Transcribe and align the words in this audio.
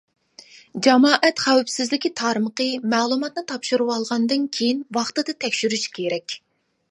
جامائەت 0.85 1.41
خەۋپسىزلىكى 1.47 2.11
تارمىقى 2.21 2.67
مەلۇماتنى 2.95 3.45
تاپشۇرۇۋالغاندىن 3.53 4.47
كېيىن 4.59 4.83
ۋاقتىدا 4.99 5.37
تەكشۈرۈشى 5.45 5.95
كېرەك. 5.99 6.39